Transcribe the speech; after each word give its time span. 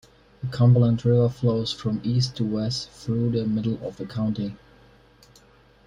The 0.41 0.47
Cumberland 0.47 1.05
River 1.05 1.29
flows 1.29 1.71
from 1.71 2.01
east 2.03 2.35
to 2.37 2.43
west 2.43 2.89
through 2.89 3.29
the 3.29 3.45
middle 3.45 3.77
of 3.87 3.97
the 3.97 4.07
county. 4.07 4.57